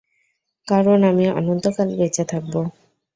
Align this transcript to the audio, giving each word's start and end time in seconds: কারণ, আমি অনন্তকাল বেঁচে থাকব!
কারণ, 0.67 0.99
আমি 1.03 1.25
অনন্তকাল 1.31 1.89
বেঁচে 1.99 2.23
থাকব! 2.25 2.53